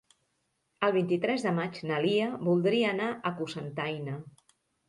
El 0.87 0.93
vint-i-tres 0.95 1.45
de 1.47 1.51
maig 1.59 1.77
na 1.91 2.01
Lia 2.05 2.31
voldria 2.49 2.91
anar 2.95 3.11
a 3.33 3.37
Cocentaina. 3.43 4.21